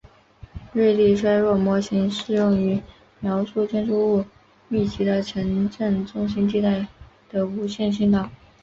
[0.73, 2.81] 瑞利衰落模型适用于
[3.19, 4.25] 描述建筑物
[4.67, 6.87] 密集的城镇中心地带
[7.29, 8.27] 的无线信道。